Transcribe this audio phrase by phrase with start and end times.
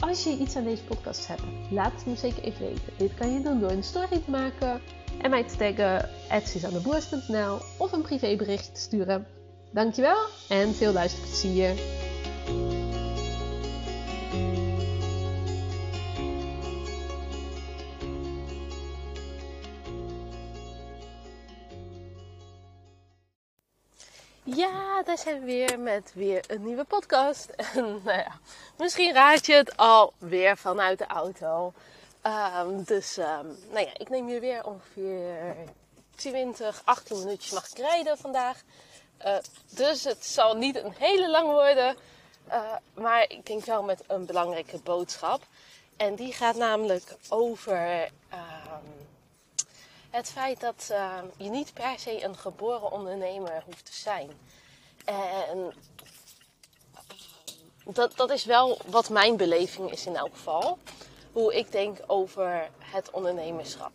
[0.00, 2.92] Als je iets aan deze podcast hebt, laat het me zeker even weten.
[2.96, 4.80] Dit kan je doen door een story te maken
[5.22, 6.08] en mij te taggen
[6.46, 9.26] @suzanneboers.nl of een privébericht te sturen.
[9.72, 10.18] Dankjewel
[10.48, 11.74] en veel luisterplezier.
[25.04, 27.48] Daar zijn we weer met weer een nieuwe podcast.
[27.74, 28.38] En nou ja,
[28.76, 31.72] misschien raad je het alweer vanuit de auto.
[32.22, 35.56] Um, dus um, nou ja, ik neem je weer ongeveer
[36.16, 38.62] 20, 18 minuutjes mag ik rijden vandaag.
[39.24, 39.36] Uh,
[39.68, 41.96] dus het zal niet een hele lang worden.
[42.48, 45.42] Uh, maar ik denk wel met een belangrijke boodschap.
[45.96, 49.08] En die gaat namelijk over um,
[50.10, 50.92] het feit dat
[51.36, 54.30] je niet per se een geboren ondernemer hoeft te zijn.
[55.48, 55.72] En
[57.84, 60.78] dat, dat is wel wat mijn beleving is in elk geval.
[61.32, 63.90] Hoe ik denk over het ondernemerschap.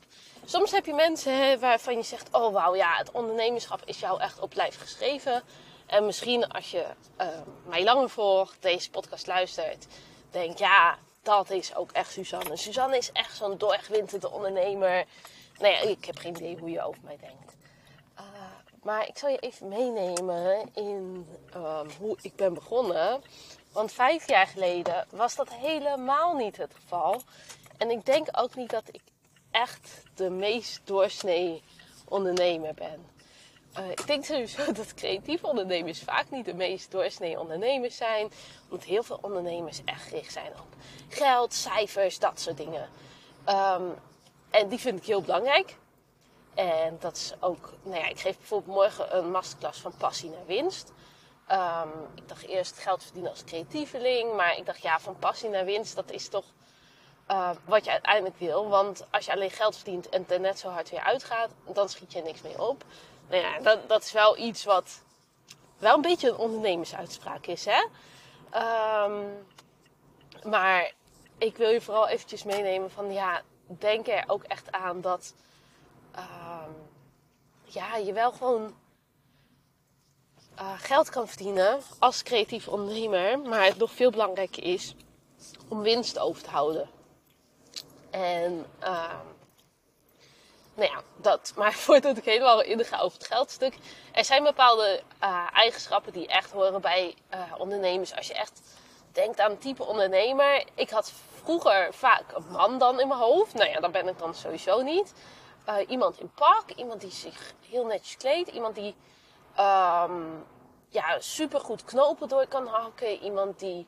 [0.46, 4.40] Soms heb je mensen waarvan je zegt: Oh wauw, ja, het ondernemerschap is jou echt
[4.40, 5.44] op lijf geschreven.
[5.86, 6.86] En misschien als je
[7.22, 7.28] uh,
[7.64, 9.86] mij langer volgt, deze podcast luistert,
[10.32, 12.58] denk ja, dat is ook echt Suzanne.
[12.58, 15.06] Suzanne is echt zo'n doorgewinterde ondernemer
[15.60, 17.45] nou ja, ik heb geen idee hoe je over mij denkt.
[18.86, 23.22] Maar ik zal je even meenemen in um, hoe ik ben begonnen.
[23.72, 27.22] Want vijf jaar geleden was dat helemaal niet het geval.
[27.78, 29.02] En ik denk ook niet dat ik
[29.52, 31.64] echt de meest doorsnee
[32.08, 33.06] ondernemer ben.
[33.80, 38.32] Uh, ik denk sowieso dat creatieve ondernemers vaak niet de meest doorsnee ondernemers zijn.
[38.70, 40.76] Omdat heel veel ondernemers echt gericht zijn op
[41.08, 42.90] geld, cijfers, dat soort dingen.
[43.50, 43.94] Um,
[44.50, 45.78] en die vind ik heel belangrijk.
[46.56, 50.46] En dat is ook, nou ja, ik geef bijvoorbeeld morgen een masterclass van passie naar
[50.46, 50.92] winst.
[51.52, 55.66] Um, ik dacht eerst geld verdienen als creatieveling, maar ik dacht ja, van passie naar
[55.66, 56.46] winst, dat is toch
[57.32, 58.70] uh, wat je uiteindelijk wil.
[58.70, 62.14] Want als je alleen geld verdient en er net zo hard weer uitgaat, dan schiet
[62.14, 62.84] je niks meer op.
[63.30, 65.04] Nou ja, dat, dat is wel iets wat
[65.78, 67.84] wel een beetje een ondernemersuitspraak is, hè.
[69.04, 69.46] Um,
[70.44, 70.94] maar
[71.38, 75.34] ik wil je vooral eventjes meenemen van ja, denk er ook echt aan dat
[76.18, 76.66] uh,
[77.64, 78.76] ja, je wel gewoon
[80.60, 83.40] uh, geld kan verdienen als creatief ondernemer.
[83.40, 84.96] Maar het nog veel belangrijker is
[85.68, 86.90] om winst over te houden.
[88.10, 89.14] En uh,
[90.74, 91.54] nou ja, dat.
[91.58, 93.76] Maar voordat ik helemaal in ga over het geldstuk.
[94.12, 98.16] Er zijn bepaalde uh, eigenschappen die echt horen bij uh, ondernemers.
[98.16, 98.62] Als je echt
[99.12, 100.66] denkt aan een type ondernemer.
[100.74, 103.54] Ik had vroeger vaak een man dan in mijn hoofd.
[103.54, 105.14] Nou ja, dat ben ik dan sowieso niet.
[105.70, 108.96] Uh, iemand in pak, iemand die zich heel netjes kleedt, iemand die
[109.60, 110.46] um,
[110.90, 113.88] ja, super goed knopen door kan hakken, iemand die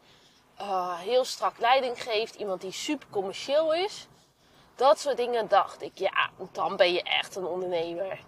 [0.62, 4.08] uh, heel strak leiding geeft, iemand die super commercieel is.
[4.76, 8.20] Dat soort dingen dacht ik, ja, dan ben je echt een ondernemer.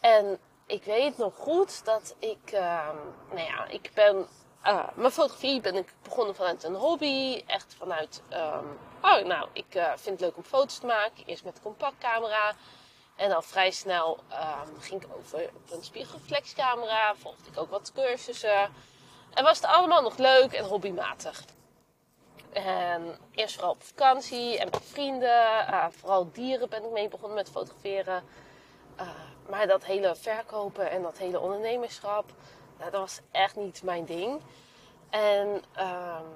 [0.00, 2.88] En ik weet nog goed dat ik, uh,
[3.30, 4.26] nou ja, ik ben
[4.64, 7.42] uh, mijn fotografie ben ik begonnen vanuit een hobby.
[7.46, 11.24] Echt vanuit, um, oh nou, ik uh, vind het leuk om foto's te maken.
[11.26, 12.54] Eerst met een compactcamera.
[13.16, 17.14] En dan vrij snel um, ging ik over op een spiegelreflexcamera.
[17.14, 18.72] Volgde ik ook wat cursussen.
[19.34, 21.44] En was het allemaal nog leuk en hobbymatig.
[22.52, 25.66] En eerst vooral op vakantie en met vrienden.
[25.70, 28.22] Uh, vooral dieren ben ik mee begonnen met fotograferen.
[29.48, 32.32] maar dat hele verkopen en dat hele ondernemerschap
[32.78, 34.40] nou, dat was echt niet mijn ding.
[35.10, 35.48] En
[35.78, 36.26] um,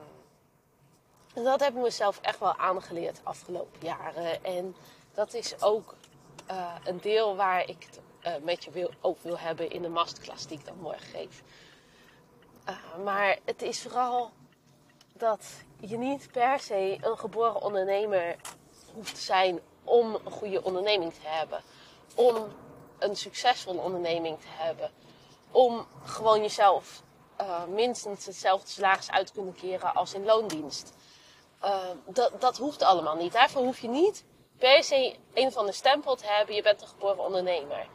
[1.34, 4.44] dat heb ik mezelf echt wel aangeleerd de afgelopen jaren.
[4.44, 4.76] En
[5.14, 5.94] dat is ook
[6.50, 9.88] uh, een deel waar ik het uh, met je wil, ook wil hebben in de
[9.88, 11.42] masterclass die ik dan morgen geef.
[12.68, 14.30] Uh, maar het is vooral
[15.12, 15.46] dat
[15.80, 18.36] je niet per se een geboren ondernemer
[18.94, 21.62] hoeft te zijn om een goede onderneming te hebben.
[22.14, 22.52] Om
[22.98, 24.90] een succesvolle onderneming te hebben
[25.50, 27.02] om gewoon jezelf
[27.68, 30.92] minstens hetzelfde salaris uit te kunnen keren als in loondienst.
[31.64, 31.76] Uh,
[32.06, 33.32] dat, dat hoeft allemaal niet.
[33.32, 34.24] Daarvoor hoef je niet
[34.58, 36.54] per se een van de stempel te hebben.
[36.54, 37.86] Je bent een geboren ondernemer.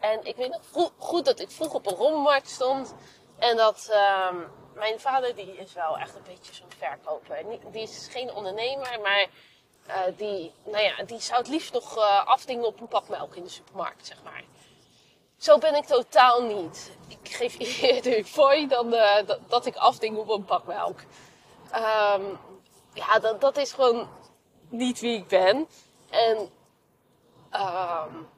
[0.00, 2.94] En ik weet nog goed dat ik vroeg op een rommelmarkt stond.
[3.38, 4.36] En dat ehm,
[4.74, 7.44] mijn vader, die is wel echt een beetje zo'n verkoper.
[7.72, 9.26] Die is geen ondernemer, maar
[9.88, 13.36] uh, die, nou ja, die zou het liefst nog uh, afdingen op een pak melk
[13.36, 14.44] in de supermarkt, zeg maar.
[15.36, 16.90] Zo ben ik totaal niet.
[17.08, 21.00] Ik geef eerder fooi dan uh, dat, dat, ik afding op een pak melk.
[21.74, 22.38] Um,
[22.96, 24.08] ja, dat, dat is gewoon
[24.68, 25.68] niet wie ik ben.
[26.10, 26.50] En
[27.52, 28.28] um,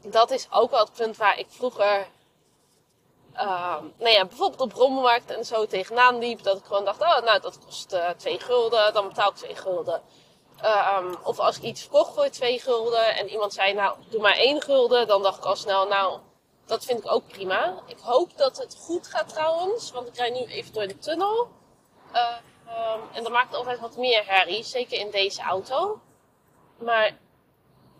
[0.00, 2.06] dat is ook wel het punt waar ik vroeger
[3.34, 6.42] uh, nou ja, bijvoorbeeld op rommelmarkt en zo tegenaan liep.
[6.42, 9.56] Dat ik gewoon dacht, oh, nou, dat kost uh, 2 gulden, dan betaal ik 2
[9.56, 10.02] gulden.
[10.98, 14.36] Um, of als ik iets verkocht voor 2 gulden en iemand zei, nou, doe maar
[14.36, 16.18] 1 gulden, dan dacht ik al snel, nou,
[16.66, 17.74] dat vind ik ook prima.
[17.86, 21.48] Ik hoop dat het goed gaat trouwens, want ik rijd nu even door de tunnel.
[22.12, 22.28] Uh,
[22.68, 26.00] um, en dan maakt altijd wat meer herrie, zeker in deze auto.
[26.78, 27.16] Maar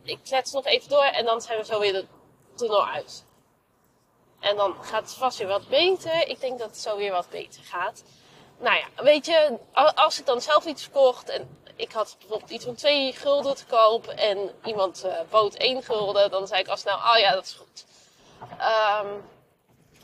[0.03, 2.07] ik klets nog even door en dan zijn we zo weer de
[2.55, 3.25] tunnel uit.
[4.41, 6.29] En dan gaat het vast weer wat beter.
[6.29, 8.05] Ik denk dat het zo weer wat beter gaat.
[8.59, 9.59] Nou ja, weet je,
[9.95, 13.67] als ik dan zelf iets verkocht en ik had bijvoorbeeld iets van 2 gulden te
[13.67, 17.45] koop en iemand uh, bood 1 gulden, dan zei ik al snel, oh ja, dat
[17.45, 17.85] is goed.
[18.41, 19.25] Um,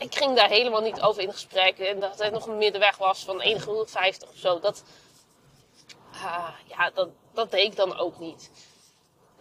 [0.00, 3.24] ik ging daar helemaal niet over in gesprek en dat het nog een middenweg was
[3.24, 4.60] van 1 gulden 50 of zo.
[4.60, 4.82] Dat,
[6.12, 8.50] uh, ja, dat, dat deed ik dan ook niet.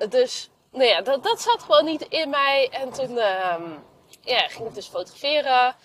[0.09, 2.69] Dus, nou ja, dat, dat zat gewoon niet in mij.
[2.71, 3.83] En toen, um,
[4.21, 5.75] ja, ging ik dus fotograferen.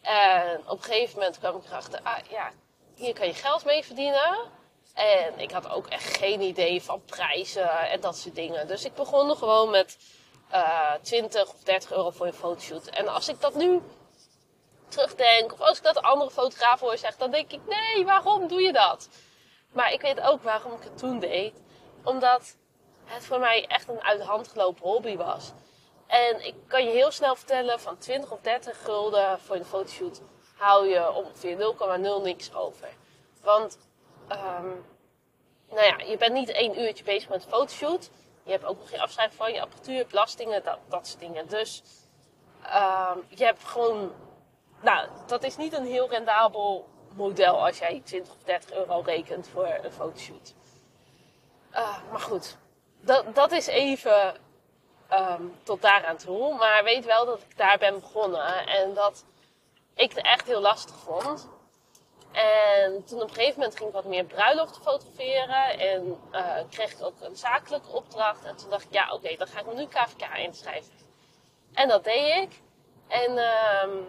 [0.00, 2.50] En op een gegeven moment kwam ik erachter, ah ja,
[2.94, 4.38] hier kan je geld mee verdienen.
[4.94, 8.66] En ik had ook echt geen idee van prijzen en dat soort dingen.
[8.66, 9.98] Dus ik begon gewoon met
[10.52, 12.86] uh, 20 of 30 euro voor een fotoshoot.
[12.86, 13.80] En als ik dat nu
[14.94, 18.60] terugdenk, of als ik dat andere fotograaf hoor zeggen, dan denk ik, nee, waarom doe
[18.60, 19.08] je dat?
[19.72, 21.62] Maar ik weet ook waarom ik het toen deed.
[22.04, 22.56] Omdat
[23.04, 25.52] het voor mij echt een uit de hand gelopen hobby was.
[26.06, 30.20] En ik kan je heel snel vertellen, van 20 of 30 gulden voor een fotoshoot
[30.54, 31.74] hou je ongeveer
[32.18, 32.88] 0,0 niks over.
[33.42, 33.78] Want,
[34.28, 34.84] um,
[35.70, 38.10] nou ja, je bent niet één uurtje bezig met een fotoshoot.
[38.42, 41.48] Je hebt ook nog geen afschrijving van je apparatuur, belastingen, dat, dat soort dingen.
[41.48, 41.82] Dus
[42.62, 44.12] um, je hebt gewoon,
[44.84, 49.48] nou, dat is niet een heel rendabel model als jij 20 of 30 euro rekent
[49.48, 50.54] voor een fotoshoot.
[51.72, 52.56] Uh, maar goed,
[53.00, 54.36] dat, dat is even
[55.12, 56.54] um, tot daaraan toe.
[56.54, 59.24] Maar weet wel dat ik daar ben begonnen en dat
[59.94, 61.48] ik het echt heel lastig vond.
[62.32, 66.92] En toen op een gegeven moment ging ik wat meer bruiloften fotograferen en uh, kreeg
[66.92, 68.44] ik ook een zakelijke opdracht.
[68.44, 70.92] En toen dacht ik, ja oké, dan ga ik me nu KVK inschrijven.
[71.72, 72.60] En dat deed ik.
[73.08, 74.06] En um,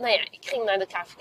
[0.00, 1.20] nou ja, ik ging naar de KVK,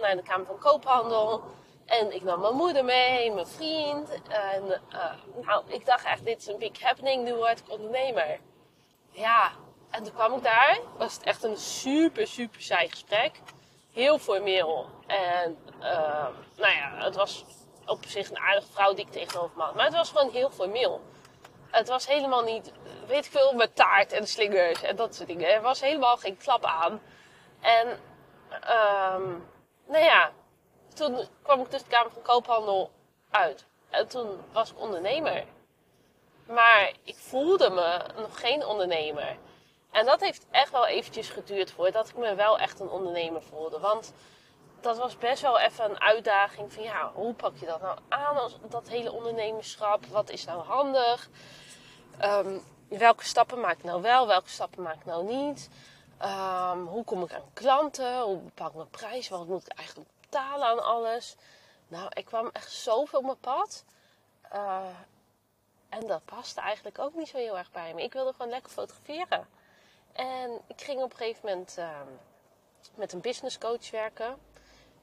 [0.00, 1.42] naar de Kamer van Koophandel.
[1.86, 4.10] En ik nam mijn moeder mee, mijn vriend.
[4.28, 8.38] En uh, nou, ik dacht echt, dit is een big happening, nu word ik ondernemer.
[9.10, 9.50] Ja,
[9.90, 10.78] en toen kwam ik daar.
[10.96, 13.40] Was het echt een super, super saai gesprek.
[13.92, 14.86] Heel formeel.
[15.06, 17.44] En uh, nou ja, het was
[17.86, 19.74] op zich een aardige vrouw die ik tegenover me had.
[19.74, 21.00] Maar het was gewoon heel formeel.
[21.70, 22.72] Het was helemaal niet,
[23.06, 25.48] weet ik veel, met taart en slingers en dat soort dingen.
[25.48, 27.00] Er was helemaal geen klap aan.
[27.60, 27.98] En,
[28.64, 29.48] um,
[29.86, 30.30] nou ja,
[30.94, 32.90] toen kwam ik dus de Kamer van Koophandel
[33.30, 33.66] uit.
[33.90, 35.44] En toen was ik ondernemer.
[36.46, 39.36] Maar ik voelde me nog geen ondernemer.
[39.90, 43.78] En dat heeft echt wel eventjes geduurd voordat ik me wel echt een ondernemer voelde.
[43.78, 44.12] Want
[44.80, 48.36] dat was best wel even een uitdaging van ja, hoe pak je dat nou aan
[48.36, 50.06] als dat hele ondernemerschap?
[50.06, 51.28] Wat is nou handig?
[52.24, 55.70] Um, welke stappen maak ik nou wel, welke stappen maak ik nou niet?
[56.22, 58.20] Um, hoe kom ik aan klanten?
[58.20, 59.28] Hoe bepaal ik mijn prijs?
[59.28, 61.36] Wat moet ik eigenlijk betalen aan alles.
[61.88, 63.84] Nou, ik kwam echt zoveel op mijn pad.
[64.54, 64.86] Uh,
[65.88, 68.02] en dat paste eigenlijk ook niet zo heel erg bij me.
[68.02, 69.48] Ik wilde gewoon lekker fotograferen.
[70.12, 72.00] En ik ging op een gegeven moment uh,
[72.94, 74.36] met een business coach werken.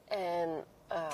[0.07, 1.07] En uh,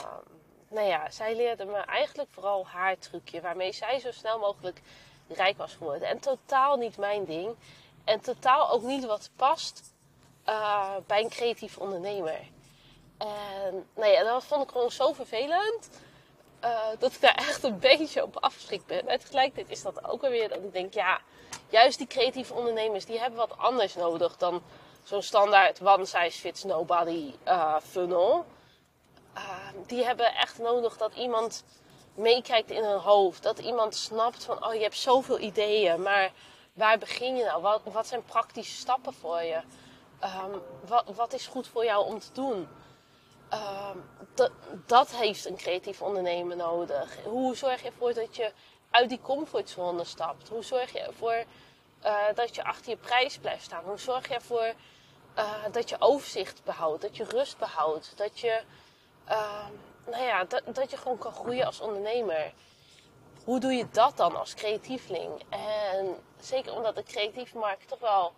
[0.67, 3.41] nou ja, zij leerde me eigenlijk vooral haar trucje.
[3.41, 4.81] Waarmee zij zo snel mogelijk
[5.27, 6.07] rijk was geworden.
[6.07, 7.55] En totaal niet mijn ding.
[8.03, 9.92] En totaal ook niet wat past
[10.49, 12.39] uh, bij een creatief ondernemer.
[13.17, 15.89] En nou ja, dat vond ik gewoon zo vervelend.
[16.63, 19.07] Uh, dat ik daar echt een beetje op afgeschrikt ben.
[19.07, 21.19] En tegelijkertijd is dat ook weer dat ik denk, ja,
[21.69, 24.61] juist die creatieve ondernemers, die hebben wat anders nodig dan
[25.03, 28.45] zo'n standaard one size fits nobody uh, funnel.
[29.35, 29.41] Uh,
[29.87, 31.63] die hebben echt nodig dat iemand
[32.15, 33.43] meekijkt in hun hoofd.
[33.43, 36.31] Dat iemand snapt van, oh je hebt zoveel ideeën, maar
[36.73, 37.61] waar begin je nou?
[37.61, 39.61] Wat, wat zijn praktische stappen voor je?
[40.23, 42.67] Um, wat, wat is goed voor jou om te doen?
[43.53, 43.89] uh,
[44.85, 47.23] dat heeft een creatief ondernemer nodig.
[47.23, 48.51] Hoe zorg je ervoor dat je
[48.89, 50.49] uit die comfortzone stapt?
[50.49, 51.43] Hoe zorg je ervoor
[52.03, 53.83] uh, dat je achter je prijs blijft staan?
[53.83, 54.73] Hoe zorg je ervoor
[55.37, 58.61] uh, dat je overzicht behoudt, dat je rust behoudt, dat je,
[59.29, 59.65] uh,
[60.05, 62.53] nou ja, dat, dat je gewoon kan groeien als ondernemer.
[63.43, 65.43] Hoe doe je dat dan als creatieveling?
[65.49, 68.33] En zeker omdat de creatieve markt toch wel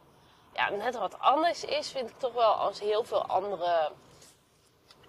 [0.55, 3.91] ja, net wat anders is, vind ik toch wel als heel veel andere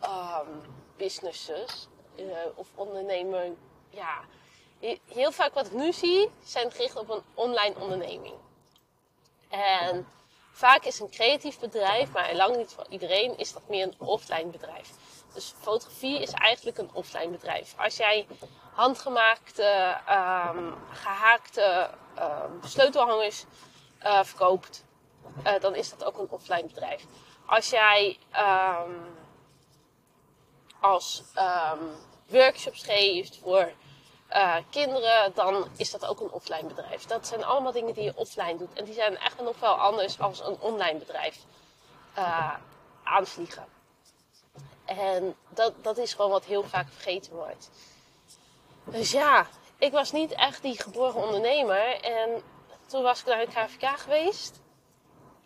[0.05, 0.63] um,
[0.97, 3.53] businesses uh, of ondernemer.
[3.91, 4.21] Ja,
[5.13, 8.35] heel vaak wat ik nu zie, zijn gericht op een online onderneming.
[9.49, 10.09] En
[10.53, 14.51] vaak is een creatief bedrijf, maar lang niet voor iedereen, is dat meer een offline
[14.51, 14.91] bedrijf.
[15.33, 17.75] Dus fotografie is eigenlijk een offline bedrijf.
[17.79, 18.27] Als jij
[18.73, 23.45] handgemaakte, um, gehaakte um, sleutelhangers
[24.03, 24.85] uh, verkoopt,
[25.47, 27.05] uh, dan is dat ook een offline bedrijf.
[27.47, 29.17] Als jij um,
[30.81, 31.23] als
[32.27, 33.73] workshops geeft voor
[34.33, 37.05] uh, kinderen, dan is dat ook een offline bedrijf.
[37.05, 38.73] Dat zijn allemaal dingen die je offline doet.
[38.73, 41.37] En die zijn echt nog wel anders als een online bedrijf
[42.19, 42.55] uh,
[43.03, 43.67] aanvliegen.
[44.85, 47.71] En dat, dat is gewoon wat heel vaak vergeten wordt.
[48.85, 49.47] Dus ja,
[49.79, 52.01] ik was niet echt die geboren ondernemer.
[52.01, 52.43] En
[52.87, 54.61] toen was ik naar een KVK geweest.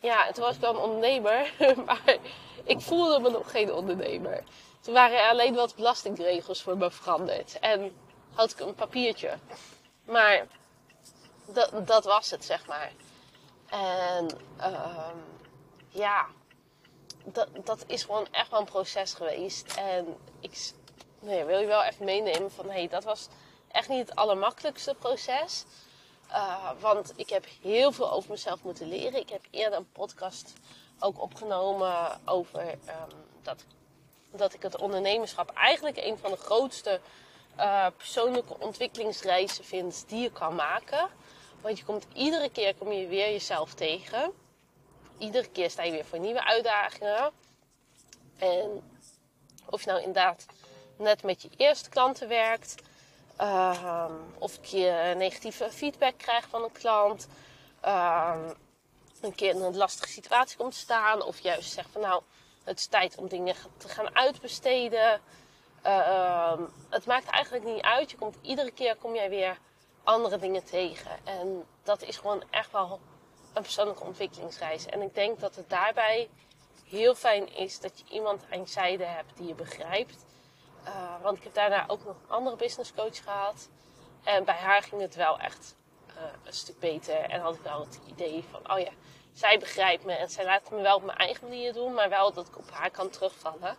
[0.01, 1.53] Ja, en toen was ik een ondernemer.
[1.87, 2.17] Maar
[2.65, 4.45] ik voelde me nog geen ondernemer.
[4.81, 7.59] Toen waren alleen wat belastingregels voor me veranderd.
[7.59, 7.93] En
[8.35, 9.39] had ik een papiertje.
[10.05, 10.47] Maar
[11.47, 12.93] dat, dat was het, zeg maar.
[13.71, 14.29] En
[14.59, 15.09] uh,
[15.89, 16.27] ja,
[17.25, 19.75] dat, dat is gewoon echt wel een proces geweest.
[19.77, 20.73] En ik
[21.21, 22.71] nee, wil je wel even meenemen van...
[22.71, 23.29] hey, dat was
[23.71, 25.65] echt niet het allermakkelijkste proces.
[26.31, 29.21] Uh, want ik heb heel veel over mezelf moeten leren.
[29.21, 30.53] Ik heb eerder een podcast
[30.99, 33.65] ook opgenomen over um, dat,
[34.31, 37.01] dat ik het ondernemerschap eigenlijk een van de grootste
[37.59, 41.09] uh, persoonlijke ontwikkelingsreizen vind die je kan maken.
[41.61, 44.33] Want je komt iedere keer kom je weer jezelf tegen.
[45.19, 47.31] Iedere keer sta je weer voor nieuwe uitdagingen.
[48.39, 48.91] En
[49.67, 50.47] of je nou inderdaad
[50.97, 52.75] net met je eerste klanten werkt.
[53.41, 54.05] Uh,
[54.39, 57.29] of een keer negatieve feedback krijgt van een klant.
[57.85, 58.37] Uh,
[59.21, 61.23] een keer in een lastige situatie komt staan.
[61.23, 62.23] Of juist zegt van nou,
[62.65, 65.21] het is tijd om dingen te gaan uitbesteden.
[65.87, 68.11] Uh, het maakt eigenlijk niet uit.
[68.11, 69.59] Je komt, iedere keer kom jij weer
[70.05, 71.11] andere dingen tegen.
[71.25, 73.01] En dat is gewoon echt wel
[73.53, 74.87] een persoonlijke ontwikkelingsreis.
[74.87, 76.29] En ik denk dat het daarbij
[76.85, 80.25] heel fijn is dat je iemand aan je zijde hebt die je begrijpt.
[80.87, 83.69] Uh, want ik heb daarna ook nog een andere business coach gehad.
[84.25, 85.77] En bij haar ging het wel echt
[86.09, 87.21] uh, een stuk beter.
[87.21, 88.91] En had ik wel het idee van, oh ja,
[89.33, 90.13] zij begrijpt me.
[90.13, 92.71] En zij laat me wel op mijn eigen manier doen, maar wel dat ik op
[92.71, 93.77] haar kan terugvallen.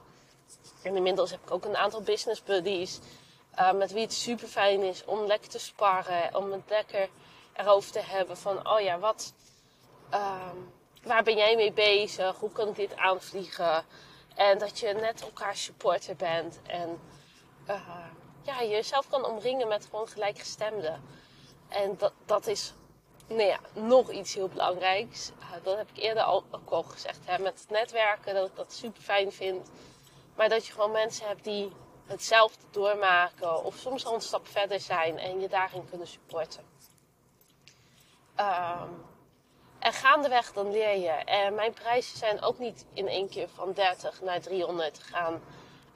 [0.84, 3.00] En inmiddels heb ik ook een aantal business buddies.
[3.60, 6.36] Uh, met wie het super fijn is om lekker te sparren.
[6.36, 7.10] Om het lekker
[7.54, 9.34] erover te hebben van, oh ja, wat,
[10.14, 10.52] uh,
[11.04, 12.36] waar ben jij mee bezig?
[12.40, 13.86] Hoe kan ik dit aanvliegen?
[14.36, 16.60] En dat je net elkaar supporter bent.
[16.68, 17.00] En
[17.70, 18.06] uh,
[18.42, 21.04] ja, jezelf kan omringen met gewoon gelijkgestemden.
[21.68, 22.74] En dat, dat is
[23.28, 25.32] nou ja, nog iets heel belangrijks.
[25.64, 27.20] dat heb ik eerder al, ook al gezegd.
[27.26, 29.70] Hè, met het netwerken, dat ik dat super fijn vind.
[30.36, 31.72] Maar dat je gewoon mensen hebt die
[32.06, 36.64] hetzelfde doormaken of soms al een stap verder zijn en je daarin kunnen supporten.
[38.40, 39.06] Um,
[39.82, 41.10] en gaandeweg dan leer je.
[41.10, 45.42] En mijn prijzen zijn ook niet in één keer van 30 naar 300 gegaan.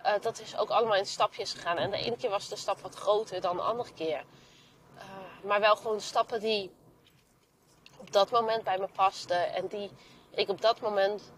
[0.06, 1.78] Uh, dat is ook allemaal in stapjes gegaan.
[1.78, 4.24] En de ene keer was de stap wat groter dan de andere keer.
[4.96, 5.04] Uh,
[5.44, 6.72] maar wel gewoon stappen die
[7.98, 9.54] op dat moment bij me pasten.
[9.54, 9.90] En die
[10.30, 11.32] ik op dat moment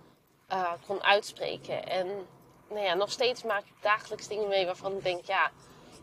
[0.49, 1.87] uh, kon uitspreken.
[1.87, 2.27] En
[2.69, 5.51] nou ja, nog steeds maak ik dagelijks dingen mee waarvan ik denk, ja,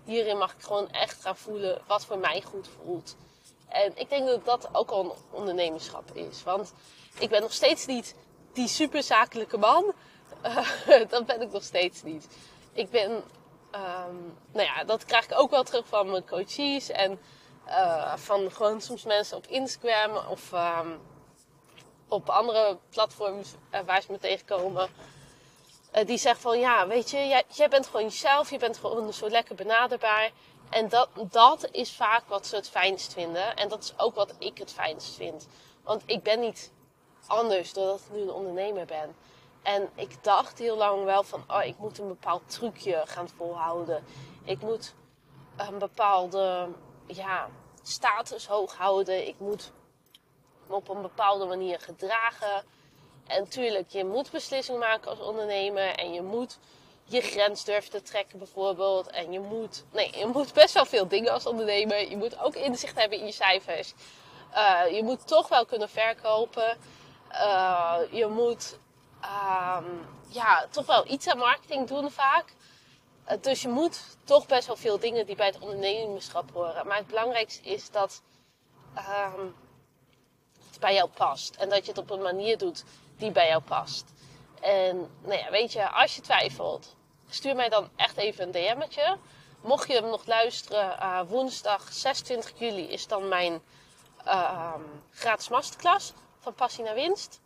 [0.04, 3.16] hierin mag ik gewoon echt gaan voelen wat voor mij goed voelt.
[3.74, 6.42] En ik denk dat dat ook al een ondernemerschap is.
[6.42, 6.72] Want
[7.18, 8.14] ik ben nog steeds niet
[8.52, 9.92] die super zakelijke man.
[10.46, 10.68] Uh,
[11.08, 12.26] dat ben ik nog steeds niet.
[12.72, 16.90] Ik ben, um, nou ja, dat krijg ik ook wel terug van mijn coaches.
[16.90, 17.20] En
[17.66, 21.00] uh, van gewoon soms mensen op Instagram of um,
[22.08, 24.88] op andere platforms uh, waar ze me tegenkomen.
[26.04, 29.28] Die zegt van ja, weet je, jij, jij, bent gewoon jezelf, je bent gewoon zo
[29.28, 30.30] lekker benaderbaar.
[30.74, 33.56] En dat, dat is vaak wat ze het fijnst vinden.
[33.56, 35.46] En dat is ook wat ik het fijnst vind.
[35.82, 36.72] Want ik ben niet
[37.26, 39.16] anders doordat ik nu een ondernemer ben.
[39.62, 44.04] En ik dacht heel lang wel van, oh, ik moet een bepaald trucje gaan volhouden.
[44.44, 44.94] Ik moet
[45.56, 46.68] een bepaalde
[47.06, 47.48] ja,
[47.82, 49.26] status hoog houden.
[49.26, 49.72] Ik moet
[50.66, 52.64] me op een bepaalde manier gedragen.
[53.26, 55.94] En tuurlijk, je moet beslissingen maken als ondernemer.
[55.94, 56.58] En je moet
[57.04, 59.06] je grens durven te trekken bijvoorbeeld.
[59.06, 62.10] En je moet, nee, je moet best wel veel dingen als ondernemer.
[62.10, 63.94] Je moet ook inzicht hebben in je cijfers.
[64.54, 66.78] Uh, je moet toch wel kunnen verkopen.
[67.32, 68.78] Uh, je moet
[69.20, 69.84] ehm,
[70.28, 72.44] ja, toch wel iets aan marketing doen vaak.
[73.24, 76.86] Eh, dus je moet toch best wel veel dingen die bij het ondernemerschap horen.
[76.86, 78.22] Maar het belangrijkste is dat
[78.94, 79.46] ehm,
[80.70, 81.54] het bij jou past.
[81.54, 82.84] En dat je het op een manier doet
[83.16, 84.12] die bij jou past.
[84.64, 86.96] En nou ja, weet je, als je twijfelt,
[87.28, 89.16] stuur mij dan echt even een DM'tje.
[89.60, 93.62] Mocht je hem nog luisteren, uh, woensdag 26 juli is dan mijn
[94.26, 94.74] uh,
[95.10, 97.40] gratis masterclass van Passie naar Winst.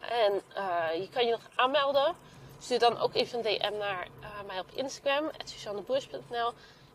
[0.00, 2.14] En uh, je kan je nog aanmelden.
[2.58, 4.08] Stuur dan ook even een DM naar
[4.46, 6.52] mij op Instagram, suzanneboers.nl.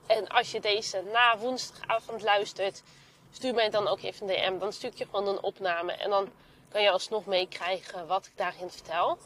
[0.08, 2.84] En als je deze na woensdagavond luistert,
[3.32, 4.60] stuur mij dan ook even een DM.
[4.60, 6.32] Dan stuur ik je gewoon een opname en dan
[6.74, 9.18] kan je alsnog meekrijgen wat ik daarin vertel.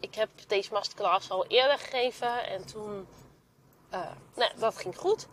[0.00, 3.08] Ik heb deze masterclass al eerder gegeven en toen,
[3.94, 5.26] uh, nou, dat ging goed.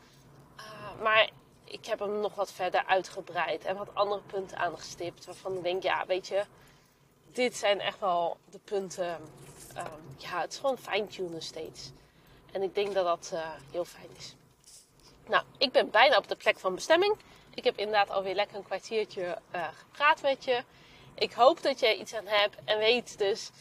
[0.58, 1.30] Uh, maar
[1.64, 5.26] ik heb hem nog wat verder uitgebreid en wat andere punten aangestipt.
[5.26, 6.46] Waarvan ik denk, ja, weet je,
[7.32, 9.22] dit zijn echt wel de punten.
[9.78, 11.92] Um, ja, het is gewoon fine-tunen steeds.
[12.52, 14.36] En ik denk dat dat uh, heel fijn is.
[15.28, 17.18] Nou, ik ben bijna op de plek van bestemming.
[17.54, 20.64] Ik heb inderdaad alweer lekker een kwartiertje gepraat met je.
[21.16, 23.52] Ik hoop dat je iets aan hebt en weet dus,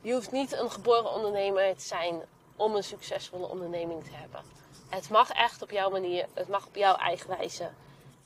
[0.00, 2.22] je hoeft niet een geboren ondernemer te zijn
[2.56, 4.42] om een succesvolle onderneming te hebben.
[4.88, 7.70] Het mag echt op jouw manier, het mag op jouw eigen wijze.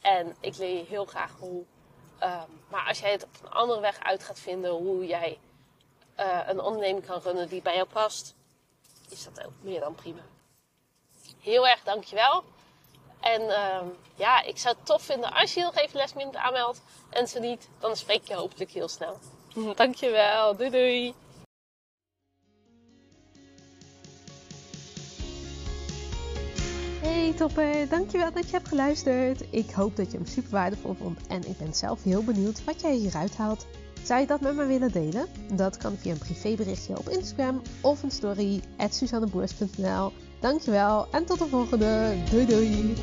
[0.00, 1.64] En ik leer je heel graag hoe.
[2.22, 5.38] Um, maar als jij het op een andere weg uit gaat vinden hoe jij
[6.20, 8.34] uh, een onderneming kan runnen die bij jou past,
[9.08, 10.22] is dat ook meer dan prima.
[11.40, 12.44] Heel erg dankjewel.
[13.20, 13.80] En uh,
[14.14, 16.80] ja, ik zou het tof vinden als je nog even lesminute aanmeldt.
[17.10, 19.18] En zo niet, dan spreek je hopelijk heel snel.
[19.74, 20.56] Dankjewel.
[20.56, 21.14] Doei doei.
[27.02, 29.44] Hey topper, dankjewel dat je hebt geluisterd.
[29.50, 32.80] Ik hoop dat je hem super waardevol vond en ik ben zelf heel benieuwd wat
[32.80, 33.66] jij hieruit haalt.
[34.02, 35.26] Zou je dat met me willen delen?
[35.52, 40.12] Dat kan via een privéberichtje op Instagram of een story at suzanneboers.nl
[40.46, 42.14] Dankjewel en tot de volgende.
[42.30, 42.94] Doei doei!